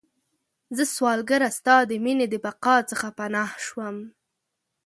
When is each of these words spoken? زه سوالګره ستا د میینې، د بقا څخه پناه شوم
زه 0.75 0.83
سوالګره 0.95 1.49
ستا 1.57 1.75
د 1.89 1.91
میینې، 2.03 2.25
د 2.29 2.35
بقا 2.45 2.75
څخه 2.91 3.07
پناه 3.17 3.51
شوم 3.65 3.97